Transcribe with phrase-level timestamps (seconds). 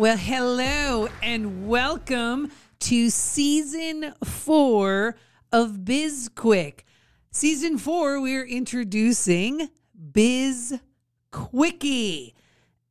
[0.00, 5.14] Well, hello and welcome to season four
[5.52, 6.86] of Biz Quick.
[7.30, 9.68] Season four, we're introducing
[10.12, 10.80] Biz
[11.30, 12.34] Quickie.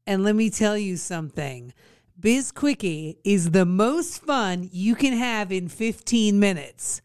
[0.05, 1.73] And let me tell you something
[2.19, 7.01] Biz Quickie is the most fun you can have in 15 minutes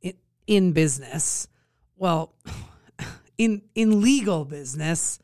[0.00, 0.14] in,
[0.46, 1.48] in business.
[1.96, 2.36] Well,
[3.36, 5.18] in, in legal business.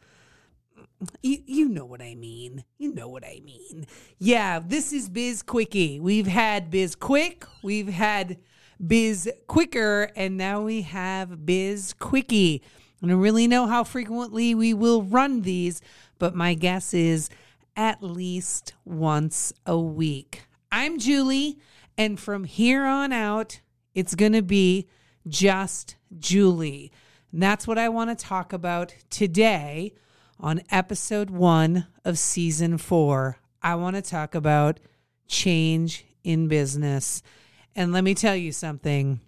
[1.22, 2.64] You, you know what I mean.
[2.78, 3.86] You know what I mean.
[4.18, 6.00] Yeah, this is Biz Quickie.
[6.00, 8.38] We've had Biz Quick, we've had
[8.84, 12.62] Biz Quicker, and now we have Biz Quickie.
[13.02, 15.82] I don't really know how frequently we will run these,
[16.18, 17.28] but my guess is
[17.76, 20.44] at least once a week.
[20.72, 21.58] I'm Julie,
[21.98, 23.60] and from here on out,
[23.94, 24.88] it's going to be
[25.28, 26.90] just Julie.
[27.32, 29.92] And that's what I want to talk about today
[30.38, 33.38] on episode one of season four.
[33.62, 34.80] I want to talk about
[35.26, 37.22] change in business.
[37.74, 39.20] And let me tell you something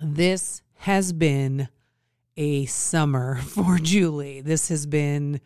[0.00, 1.68] this has been
[2.36, 4.40] a summer for Julie.
[4.40, 5.40] This has been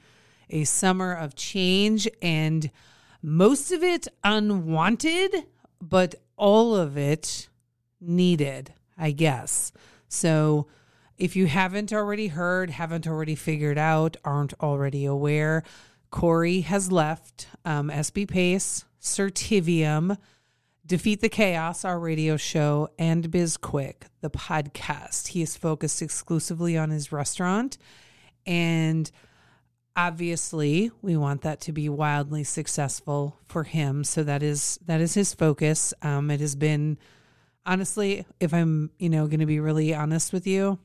[0.50, 2.70] a summer of change and
[3.22, 5.46] most of it unwanted,
[5.80, 7.48] but all of it
[8.00, 9.72] needed, I guess.
[10.08, 10.68] So,
[11.18, 15.62] if you haven't already heard, haven't already figured out, aren't already aware,
[16.10, 20.18] Corey has left um, SB Pace, Certivium,
[20.86, 25.28] Defeat the Chaos, our radio show, and BizQuick, the podcast.
[25.28, 27.76] He is focused exclusively on his restaurant.
[28.46, 29.10] And
[29.96, 34.04] obviously, we want that to be wildly successful for him.
[34.04, 35.92] So that is that is his focus.
[36.02, 36.98] Um, it has been
[37.66, 40.78] honestly, if I'm, you know, going to be really honest with you,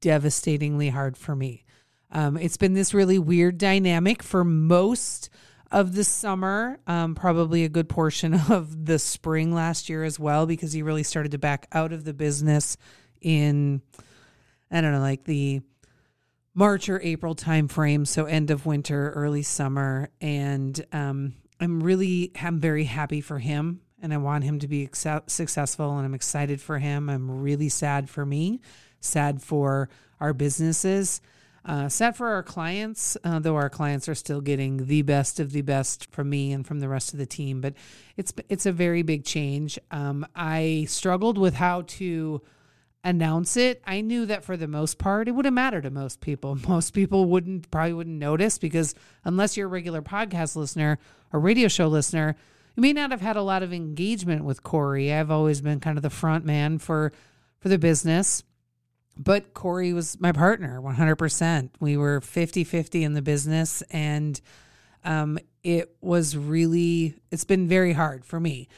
[0.00, 1.64] devastatingly hard for me.
[2.10, 5.28] Um, it's been this really weird dynamic for most
[5.70, 10.46] of the summer, um, probably a good portion of the spring last year as well,
[10.46, 12.76] because he really started to back out of the business
[13.20, 13.82] in,
[14.70, 15.60] I don't know, like the
[16.54, 18.06] March or April timeframe.
[18.06, 20.10] So end of winter, early summer.
[20.20, 24.84] And um, I'm really, I'm very happy for him and I want him to be
[24.84, 27.10] ex- successful and I'm excited for him.
[27.10, 28.60] I'm really sad for me
[29.00, 29.88] sad for
[30.20, 31.20] our businesses,
[31.64, 35.52] uh, sad for our clients, uh, though our clients are still getting the best of
[35.52, 37.60] the best from me and from the rest of the team.
[37.60, 37.74] But
[38.16, 39.78] it's it's a very big change.
[39.90, 42.40] Um, I struggled with how to
[43.04, 43.82] announce it.
[43.86, 46.54] I knew that for the most part, it wouldn't matter to most people.
[46.68, 48.94] Most people wouldn't probably wouldn't notice because
[49.24, 50.98] unless you're a regular podcast listener
[51.32, 52.34] or radio show listener,
[52.76, 55.12] you may not have had a lot of engagement with Corey.
[55.12, 57.12] I've always been kind of the front man for
[57.58, 58.42] for the business
[59.18, 61.70] but Corey was my partner 100%.
[61.80, 63.82] We were 50 50 in the business.
[63.90, 64.40] And
[65.04, 68.68] um, it was really, it's been very hard for me.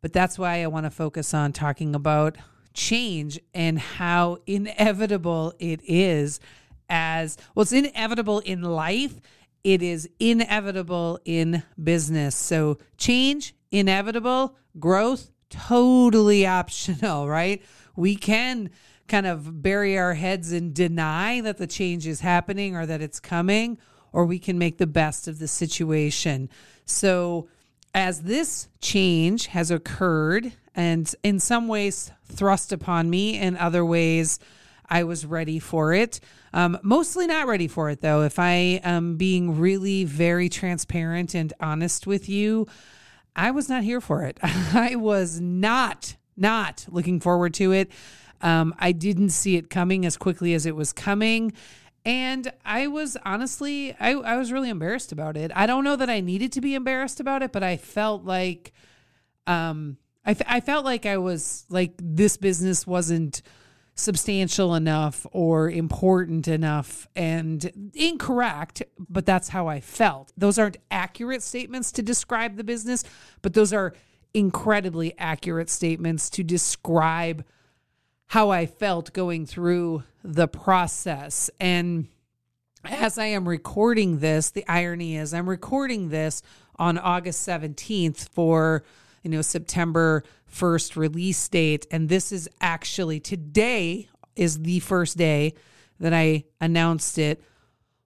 [0.00, 2.36] But that's why I want to focus on talking about
[2.72, 6.40] change and how inevitable it is
[6.88, 9.20] as well, it's inevitable in life.
[9.62, 12.34] It is inevitable in business.
[12.34, 17.62] So, change, inevitable, growth, totally optional, right?
[17.94, 18.70] We can
[19.10, 23.20] kind of bury our heads and deny that the change is happening or that it's
[23.20, 23.76] coming,
[24.12, 26.48] or we can make the best of the situation.
[26.86, 27.48] So,
[27.92, 34.38] as this change has occurred and in some ways thrust upon me, in other ways,
[34.88, 36.20] I was ready for it.
[36.52, 38.22] Um, mostly not ready for it, though.
[38.22, 42.66] If I am being really very transparent and honest with you,
[43.34, 44.38] I was not here for it.
[44.42, 47.90] I was not, not looking forward to it.
[48.40, 51.52] Um, I didn't see it coming as quickly as it was coming.
[52.04, 55.50] And I was honestly, I, I was really embarrassed about it.
[55.54, 58.72] I don't know that I needed to be embarrassed about it, but I felt like,
[59.46, 63.42] um, I, I felt like I was like this business wasn't
[63.94, 70.32] substantial enough or important enough and incorrect, but that's how I felt.
[70.36, 73.04] Those aren't accurate statements to describe the business,
[73.42, 73.92] but those are
[74.32, 77.44] incredibly accurate statements to describe
[78.30, 81.50] how I felt going through the process.
[81.58, 82.06] And
[82.84, 86.40] as I am recording this, the irony is I'm recording this
[86.76, 88.84] on August 17th for,
[89.24, 91.88] you know, September 1st release date.
[91.90, 95.54] And this is actually today is the first day
[95.98, 97.42] that I announced it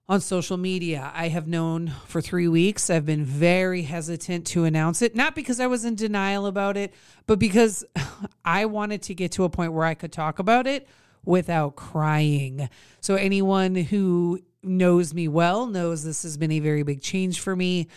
[0.07, 1.11] on social media.
[1.15, 2.89] I have known for three weeks.
[2.89, 6.93] I've been very hesitant to announce it, not because I was in denial about it,
[7.25, 7.83] but because
[8.45, 10.87] I wanted to get to a point where I could talk about it
[11.23, 12.69] without crying.
[13.01, 17.55] So, anyone who knows me well knows this has been a very big change for
[17.55, 17.87] me.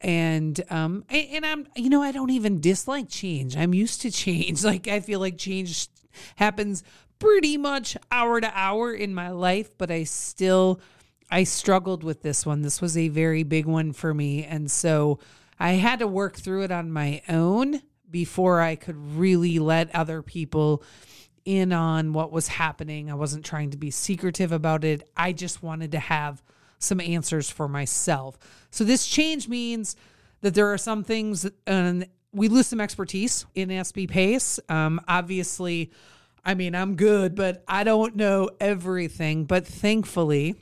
[0.00, 3.56] And um and I'm you know I don't even dislike change.
[3.56, 4.64] I'm used to change.
[4.68, 5.88] Like I feel like change
[6.36, 6.84] happens
[7.18, 10.80] pretty much hour to hour in my life, but I still
[11.30, 12.62] I struggled with this one.
[12.62, 14.44] This was a very big one for me.
[14.44, 15.18] And so
[15.58, 20.22] I had to work through it on my own before I could really let other
[20.22, 20.82] people
[21.44, 23.10] in on what was happening.
[23.10, 25.08] I wasn't trying to be secretive about it.
[25.16, 26.42] I just wanted to have
[26.78, 28.38] some answers for myself.
[28.70, 29.96] So this change means
[30.40, 34.60] that there are some things and we lose some expertise in SB Pace.
[34.68, 35.90] Um, obviously,
[36.44, 39.44] I mean, I'm good, but I don't know everything.
[39.44, 40.54] But thankfully,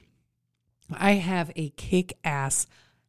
[0.93, 2.67] I have a kick ass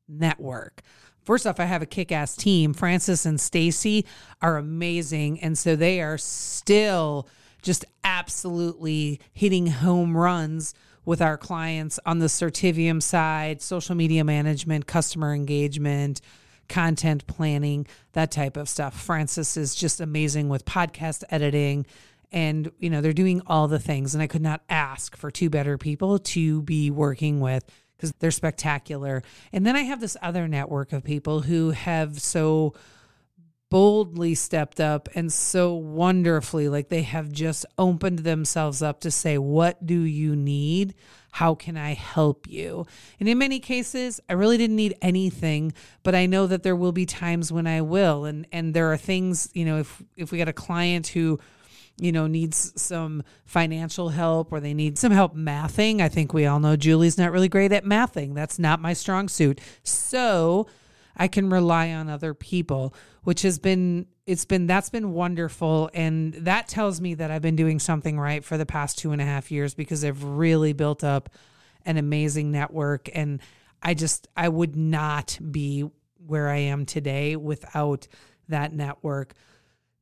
[0.07, 0.81] network.
[1.23, 2.73] First off, I have a kick ass team.
[2.73, 4.05] Francis and Stacy
[4.41, 5.41] are amazing.
[5.41, 7.27] And so they are still
[7.61, 14.87] just absolutely hitting home runs with our clients on the Certivium side, social media management,
[14.87, 16.21] customer engagement,
[16.69, 18.99] content planning, that type of stuff.
[18.99, 21.85] Francis is just amazing with podcast editing
[22.31, 25.49] and you know they're doing all the things and i could not ask for two
[25.49, 27.63] better people to be working with
[27.97, 29.23] because they're spectacular.
[29.51, 32.73] And then i have this other network of people who have so
[33.69, 39.37] boldly stepped up and so wonderfully like they have just opened themselves up to say
[39.37, 40.95] what do you need?
[41.31, 42.85] How can i help you?
[43.19, 46.93] And in many cases i really didn't need anything but i know that there will
[46.93, 48.25] be times when i will.
[48.25, 51.39] And and there are things you know if if we got a client who
[51.99, 56.01] you know, needs some financial help or they need some help mathing.
[56.01, 58.35] I think we all know Julie's not really great at mathing.
[58.35, 59.59] That's not my strong suit.
[59.83, 60.67] So
[61.15, 65.89] I can rely on other people, which has been, it's been, that's been wonderful.
[65.93, 69.21] And that tells me that I've been doing something right for the past two and
[69.21, 71.29] a half years because I've really built up
[71.85, 73.09] an amazing network.
[73.15, 73.41] And
[73.81, 75.89] I just, I would not be
[76.27, 78.07] where I am today without
[78.49, 79.33] that network.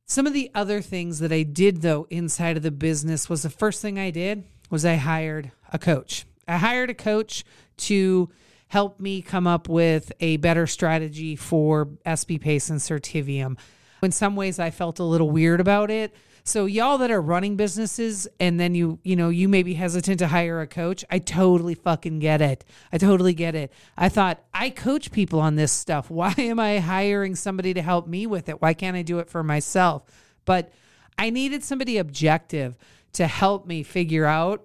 [0.08, 3.50] Some of the other things that I did though inside of the business was the
[3.50, 6.26] first thing I did was I hired a coach.
[6.46, 7.44] I hired a coach
[7.78, 8.30] to
[8.68, 13.58] help me come up with a better strategy for SB Pace and Certivium.
[14.00, 16.14] In some ways I felt a little weird about it
[16.46, 20.20] so y'all that are running businesses and then you, you know, you may be hesitant
[20.20, 22.64] to hire a coach, I totally fucking get it.
[22.92, 23.72] I totally get it.
[23.98, 26.08] I thought I coach people on this stuff.
[26.10, 28.62] Why am I hiring somebody to help me with it?
[28.62, 30.04] Why can't I do it for myself?
[30.44, 30.72] But
[31.18, 32.76] I needed somebody objective
[33.14, 34.64] to help me figure out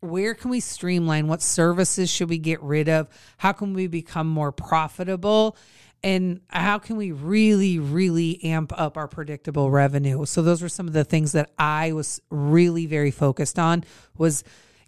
[0.00, 4.26] where can we streamline what services should we get rid of how can we become
[4.26, 5.56] more profitable
[6.06, 10.24] and how can we really really amp up our predictable revenue?
[10.24, 13.82] So those were some of the things that i was really very focused on
[14.16, 14.44] was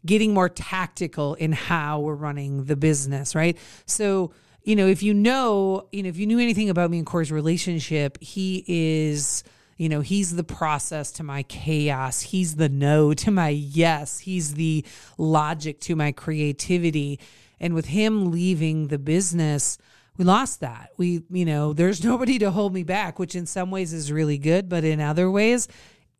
[0.07, 3.59] getting more tactical in how we're running the business right?
[3.85, 4.33] So
[4.63, 7.33] you know if you know you know if you knew anything about me and corey's
[7.33, 9.43] relationship he is
[9.77, 12.21] you know he's the process to my chaos.
[12.21, 14.21] He's the no to my yes.
[14.21, 14.85] He's the
[15.17, 17.19] logic to my creativity.
[17.61, 19.79] And with him leaving the business
[20.19, 20.91] we lost that.
[20.97, 24.37] We, you know, there's nobody to hold me back, which in some ways is really
[24.37, 25.69] good, but in other ways,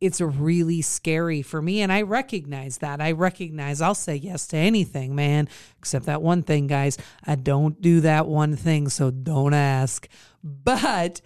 [0.01, 1.81] it's really scary for me.
[1.81, 3.01] And I recognize that.
[3.01, 6.97] I recognize I'll say yes to anything, man, except that one thing, guys.
[7.27, 10.07] I don't do that one thing, so don't ask.
[10.41, 11.19] But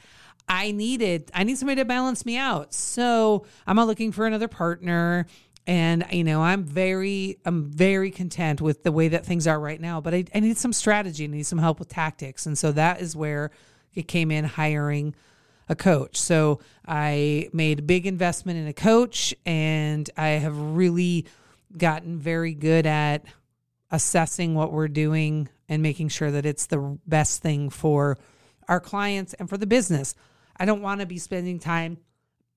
[0.49, 2.73] I needed, I need somebody to balance me out.
[2.73, 5.27] So I'm not looking for another partner
[5.65, 9.79] and you know i'm very i'm very content with the way that things are right
[9.79, 11.23] now but i, I need some strategy.
[11.23, 12.45] I need some help with tactics.
[12.45, 13.51] And so that is where
[13.93, 15.15] it came in hiring
[15.69, 16.17] a coach.
[16.17, 21.25] So i made a big investment in a coach and i have really
[21.77, 23.25] gotten very good at
[23.91, 28.17] assessing what we're doing and making sure that it's the best thing for
[28.67, 30.15] our clients and for the business.
[30.57, 31.97] I don't want to be spending time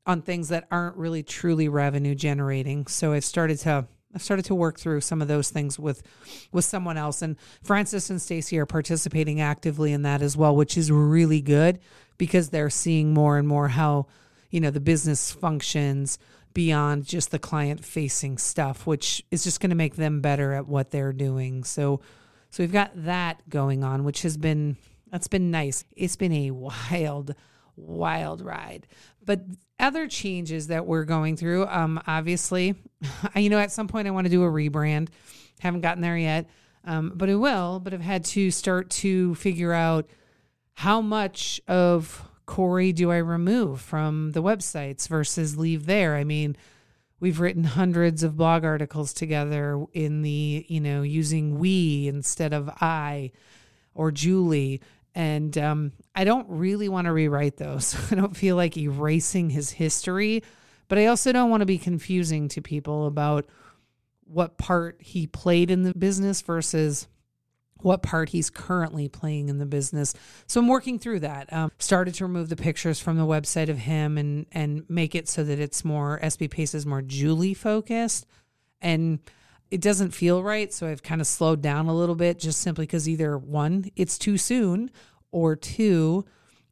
[0.06, 2.86] on things that aren't really truly revenue generating.
[2.86, 6.02] So I've started to I've started to work through some of those things with
[6.52, 10.78] with someone else and Francis and Stacy are participating actively in that as well, which
[10.78, 11.80] is really good
[12.16, 14.06] because they're seeing more and more how,
[14.50, 16.18] you know, the business functions
[16.54, 20.66] beyond just the client facing stuff, which is just going to make them better at
[20.66, 21.64] what they're doing.
[21.64, 22.00] So
[22.50, 24.78] So we've got that going on, which has been
[25.10, 25.84] that's been nice.
[25.94, 27.34] It's been a wild,
[27.76, 28.86] wild ride.
[29.24, 29.42] But
[29.78, 32.74] other changes that we're going through, um, obviously,
[33.36, 35.08] you know, at some point I want to do a rebrand.
[35.60, 36.48] Haven't gotten there yet,
[36.84, 37.80] um, but I will.
[37.80, 40.08] But I've had to start to figure out
[40.74, 46.16] how much of Corey do I remove from the websites versus leave there.
[46.16, 46.56] I mean,
[47.18, 52.68] we've written hundreds of blog articles together in the, you know, using we instead of
[52.80, 53.32] I
[53.94, 54.80] or Julie.
[55.16, 57.96] And um, I don't really want to rewrite those.
[58.12, 60.44] I don't feel like erasing his history,
[60.88, 63.46] but I also don't want to be confusing to people about
[64.24, 67.08] what part he played in the business versus
[67.80, 70.12] what part he's currently playing in the business.
[70.46, 71.50] So I'm working through that.
[71.50, 75.28] Um, started to remove the pictures from the website of him and and make it
[75.28, 78.26] so that it's more SB Pace is more Julie focused,
[78.82, 79.20] and
[79.70, 80.72] it doesn't feel right.
[80.72, 84.18] So I've kind of slowed down a little bit, just simply because either one, it's
[84.18, 84.90] too soon,
[85.32, 86.24] or two,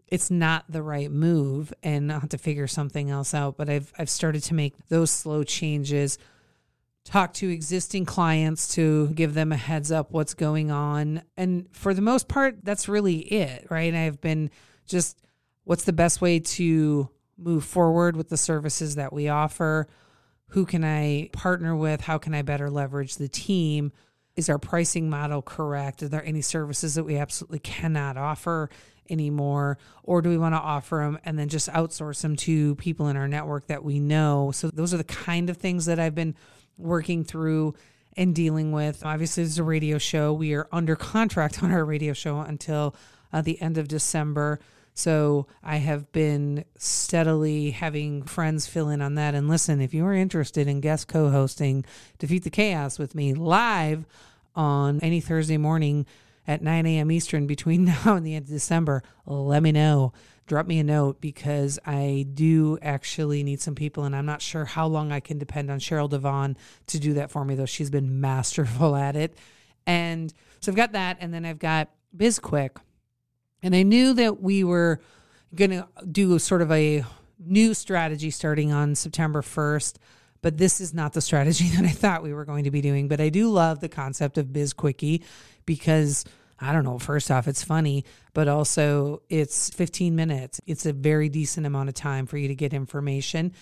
[0.08, 3.56] it's not the right move, and I'll have to figure something else out.
[3.56, 6.18] But I've I've started to make those slow changes
[7.04, 11.22] talk to existing clients to give them a heads up what's going on.
[11.36, 13.94] And for the most part, that's really it, right?
[13.94, 14.50] I've been
[14.86, 15.18] just
[15.64, 19.88] what's the best way to move forward with the services that we offer?
[20.48, 22.00] Who can I partner with?
[22.00, 23.92] How can I better leverage the team?
[24.36, 26.02] Is our pricing model correct?
[26.02, 28.68] Are there any services that we absolutely cannot offer
[29.08, 29.78] anymore?
[30.02, 33.16] Or do we want to offer them and then just outsource them to people in
[33.16, 34.50] our network that we know?
[34.52, 36.34] So, those are the kind of things that I've been
[36.78, 37.74] working through
[38.16, 39.04] and dealing with.
[39.04, 40.32] Obviously, this is a radio show.
[40.32, 42.94] We are under contract on our radio show until
[43.32, 44.60] uh, the end of December.
[44.94, 49.34] So I have been steadily having friends fill in on that.
[49.34, 51.84] And listen, if you are interested in guest co hosting
[52.18, 54.06] Defeat the Chaos with me live
[54.54, 56.06] on any Thursday morning
[56.46, 57.10] at 9 a.m.
[57.10, 60.12] Eastern between now and the end of December, let me know
[60.46, 64.64] drop me a note because I do actually need some people, and I'm not sure
[64.64, 66.56] how long I can depend on Cheryl Devon
[66.88, 69.36] to do that for me, though she's been masterful at it.
[69.86, 72.76] And so I've got that, and then I've got BizQuick.
[73.64, 75.00] And I knew that we were
[75.56, 77.04] going to do sort of a
[77.44, 79.96] new strategy starting on September 1st,
[80.40, 83.08] but this is not the strategy that I thought we were going to be doing.
[83.08, 85.24] But I do love the concept of Biz Quickie
[85.66, 86.24] because–
[86.60, 90.60] I don't know, first off, it's funny, but also it's 15 minutes.
[90.66, 93.52] It's a very decent amount of time for you to get information.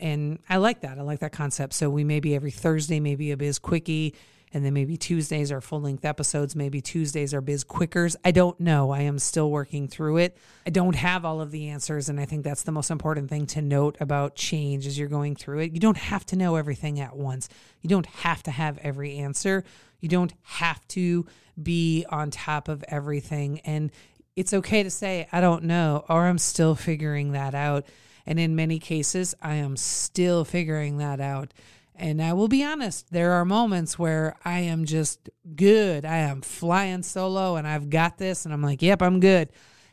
[0.00, 0.98] And I like that.
[0.98, 1.72] I like that concept.
[1.74, 4.14] So we maybe every Thursday, maybe a biz quickie,
[4.54, 6.54] and then maybe Tuesdays are full length episodes.
[6.54, 8.16] Maybe Tuesdays are biz quickers.
[8.24, 8.90] I don't know.
[8.90, 10.36] I am still working through it.
[10.66, 12.08] I don't have all of the answers.
[12.08, 15.36] And I think that's the most important thing to note about change as you're going
[15.36, 15.72] through it.
[15.72, 17.48] You don't have to know everything at once,
[17.80, 19.64] you don't have to have every answer.
[20.00, 21.26] You don't have to
[21.62, 23.60] be on top of everything.
[23.60, 23.92] And
[24.34, 27.86] it's okay to say, I don't know, or I'm still figuring that out.
[28.26, 31.52] And in many cases, I am still figuring that out.
[31.94, 36.04] And I will be honest, there are moments where I am just good.
[36.04, 38.44] I am flying solo and I've got this.
[38.44, 39.50] And I'm like, yep, I'm good.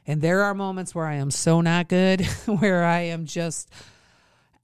[0.08, 3.70] And there are moments where I am so not good, where I am just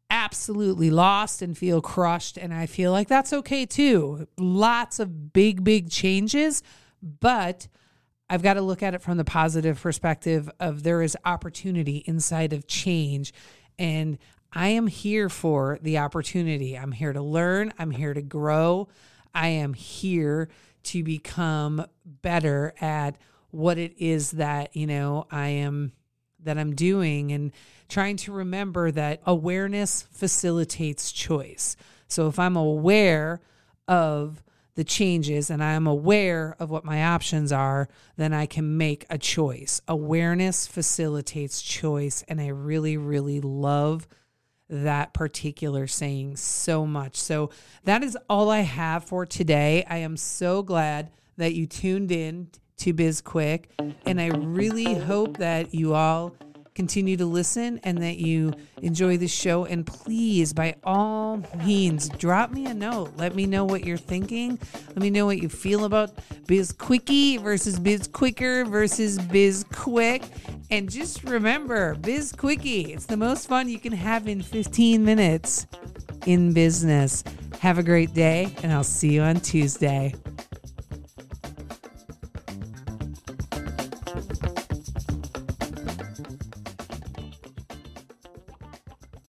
[0.09, 2.37] absolutely lost and feel crushed.
[2.37, 4.27] And I feel like that's okay too.
[4.37, 6.63] Lots of big, big changes,
[7.01, 7.67] but
[8.29, 12.53] I've got to look at it from the positive perspective of there is opportunity inside
[12.53, 13.33] of change.
[13.77, 14.17] And
[14.55, 16.77] I am here for the opportunity.
[16.77, 18.87] I'm here to learn, I'm here to grow,
[19.33, 20.47] I am here
[20.83, 23.17] to become better at
[23.51, 25.91] what it is that, you know, I am
[26.43, 27.51] that I'm doing and
[27.89, 31.75] trying to remember that awareness facilitates choice.
[32.07, 33.41] So if I'm aware
[33.87, 34.41] of
[34.75, 39.17] the changes and I'm aware of what my options are, then I can make a
[39.17, 39.81] choice.
[39.87, 42.23] Awareness facilitates choice.
[42.27, 44.07] And I really, really love
[44.69, 47.15] that particular saying so much.
[47.15, 47.51] So
[47.83, 49.85] that is all I have for today.
[49.89, 53.69] I am so glad that you tuned in to Biz Quick,
[54.05, 56.35] And I really hope that you all
[56.75, 59.65] continue to listen and that you enjoy the show.
[59.65, 63.13] And please, by all means, drop me a note.
[63.15, 64.59] Let me know what you're thinking.
[64.89, 66.11] Let me know what you feel about
[66.47, 70.23] Biz Quickie versus Biz Quicker versus Biz Quick.
[70.69, 75.65] And just remember, Biz Quickie, it's the most fun you can have in 15 minutes
[76.25, 77.23] in business.
[77.59, 80.13] Have a great day, and I'll see you on Tuesday.